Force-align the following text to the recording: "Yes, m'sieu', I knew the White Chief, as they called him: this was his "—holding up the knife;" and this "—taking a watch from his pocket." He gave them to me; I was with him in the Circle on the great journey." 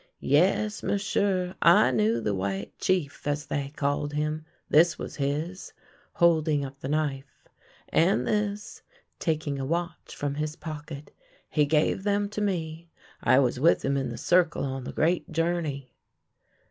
"Yes, 0.39 0.81
m'sieu', 0.81 1.53
I 1.61 1.91
knew 1.91 2.21
the 2.21 2.33
White 2.33 2.75
Chief, 2.79 3.27
as 3.27 3.45
they 3.45 3.71
called 3.75 4.13
him: 4.13 4.45
this 4.67 4.97
was 4.97 5.17
his 5.17 5.73
"—holding 6.21 6.65
up 6.65 6.79
the 6.79 6.87
knife;" 6.87 7.47
and 7.89 8.25
this 8.25 8.81
"—taking 9.29 9.59
a 9.59 9.65
watch 9.67 10.15
from 10.15 10.33
his 10.33 10.55
pocket." 10.55 11.13
He 11.51 11.65
gave 11.67 12.01
them 12.01 12.29
to 12.29 12.41
me; 12.41 12.89
I 13.21 13.37
was 13.37 13.59
with 13.59 13.85
him 13.85 13.95
in 13.95 14.09
the 14.09 14.17
Circle 14.17 14.63
on 14.63 14.85
the 14.85 14.91
great 14.91 15.31
journey." 15.31 15.93